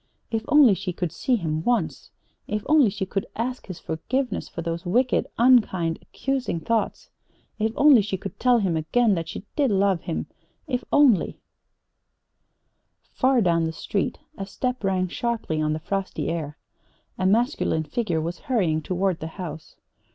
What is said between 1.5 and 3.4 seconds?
once. If only she could